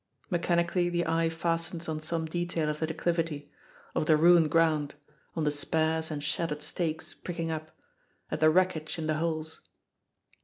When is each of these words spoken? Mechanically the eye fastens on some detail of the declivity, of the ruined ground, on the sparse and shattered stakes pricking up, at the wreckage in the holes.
Mechanically 0.31 0.89
the 0.89 1.05
eye 1.05 1.29
fastens 1.29 1.87
on 1.87 1.99
some 1.99 2.25
detail 2.25 2.69
of 2.69 2.79
the 2.79 2.87
declivity, 2.87 3.51
of 3.93 4.07
the 4.07 4.17
ruined 4.17 4.49
ground, 4.49 4.95
on 5.35 5.43
the 5.43 5.51
sparse 5.51 6.09
and 6.09 6.23
shattered 6.23 6.63
stakes 6.63 7.13
pricking 7.13 7.51
up, 7.51 7.69
at 8.31 8.39
the 8.39 8.49
wreckage 8.49 8.97
in 8.97 9.05
the 9.05 9.17
holes. 9.19 9.61